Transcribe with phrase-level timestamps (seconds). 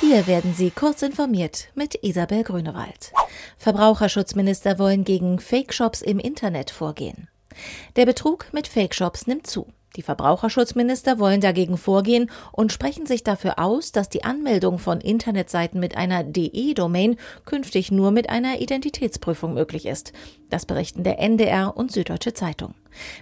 [0.00, 3.12] Hier werden Sie kurz informiert mit Isabel Grünewald.
[3.56, 7.28] Verbraucherschutzminister wollen gegen Fake-Shops im Internet vorgehen.
[7.96, 9.66] Der Betrug mit Fake-Shops nimmt zu.
[9.96, 15.80] Die Verbraucherschutzminister wollen dagegen vorgehen und sprechen sich dafür aus, dass die Anmeldung von Internetseiten
[15.80, 17.16] mit einer DE-Domain
[17.46, 20.12] künftig nur mit einer Identitätsprüfung möglich ist.
[20.50, 22.74] Das berichten der NDR und Süddeutsche Zeitung.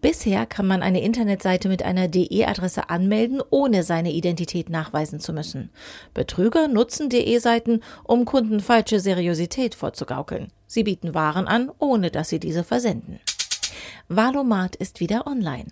[0.00, 5.70] Bisher kann man eine Internetseite mit einer DE-Adresse anmelden, ohne seine Identität nachweisen zu müssen.
[6.12, 10.48] Betrüger nutzen DE-Seiten, um Kunden falsche Seriosität vorzugaukeln.
[10.66, 13.20] Sie bieten Waren an, ohne dass sie diese versenden.
[14.08, 15.66] Valomat ist wieder online.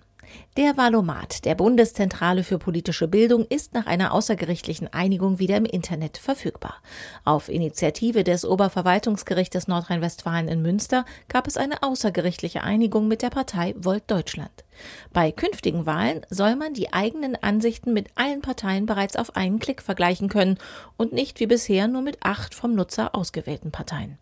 [0.57, 6.17] Der Valomat der Bundeszentrale für politische Bildung ist nach einer außergerichtlichen Einigung wieder im Internet
[6.17, 6.77] verfügbar.
[7.25, 13.75] Auf Initiative des Oberverwaltungsgerichtes Nordrhein-Westfalen in Münster gab es eine außergerichtliche Einigung mit der Partei
[13.77, 14.65] Volt Deutschland.
[15.13, 19.83] Bei künftigen Wahlen soll man die eigenen Ansichten mit allen Parteien bereits auf einen Klick
[19.83, 20.59] vergleichen können
[20.97, 24.19] und nicht wie bisher nur mit acht vom Nutzer ausgewählten Parteien.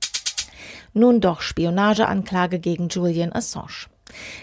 [0.93, 3.89] Nun doch Spionageanklage gegen Julian Assange.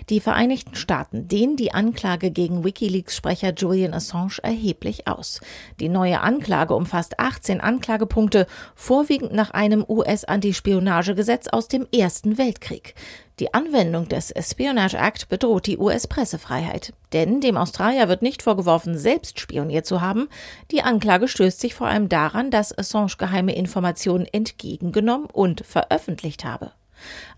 [0.10, 5.42] Die Vereinigten Staaten dehnen die Anklage gegen Wikileaks-Sprecher Julian Assange erheblich aus.
[5.80, 12.96] Die neue Anklage umfasst 18 Anklagepunkte, vorwiegend nach einem US-Antispionagegesetz aus dem Ersten Weltkrieg.
[13.42, 16.94] Die Anwendung des Espionage Act bedroht die US-Pressefreiheit.
[17.12, 20.30] Denn dem Australier wird nicht vorgeworfen, selbst spioniert zu haben.
[20.70, 26.72] Die Anklage stößt sich vor allem daran, dass Assange geheime Informationen entgegengenommen und veröffentlicht habe.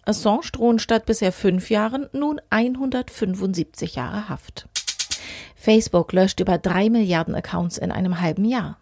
[0.05, 4.67] Assange drohen statt bisher fünf Jahren nun 175 Jahre Haft.
[5.55, 8.77] Facebook löscht über drei Milliarden Accounts in einem halben Jahr.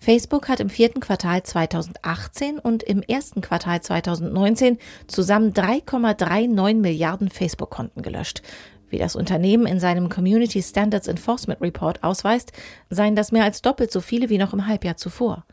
[0.00, 8.02] Facebook hat im vierten Quartal 2018 und im ersten Quartal 2019 zusammen 3,39 Milliarden Facebook-Konten
[8.02, 8.42] gelöscht.
[8.90, 12.52] Wie das Unternehmen in seinem Community Standards Enforcement Report ausweist,
[12.90, 15.44] seien das mehr als doppelt so viele wie noch im Halbjahr zuvor.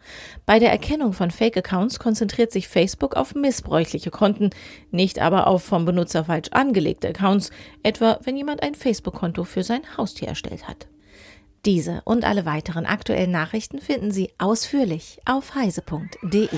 [0.46, 4.50] Bei der Erkennung von Fake-Accounts konzentriert sich Facebook auf missbräuchliche Konten,
[4.92, 7.52] nicht aber auf vom Benutzer falsch angelegte Accounts,
[7.84, 10.88] etwa wenn jemand ein Facebook-Konto für sein Haustier erstellt hat.
[11.66, 16.50] Diese und alle weiteren aktuellen Nachrichten finden Sie ausführlich auf heise.de.